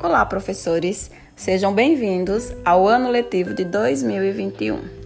[0.00, 1.10] Olá, professores!
[1.34, 4.97] Sejam bem-vindos ao ano letivo de 2021.